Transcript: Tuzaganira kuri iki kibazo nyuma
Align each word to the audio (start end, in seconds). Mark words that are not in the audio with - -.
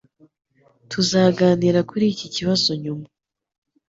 Tuzaganira 0.91 1.79
kuri 1.89 2.05
iki 2.13 2.27
kibazo 2.35 2.69
nyuma 2.83 3.05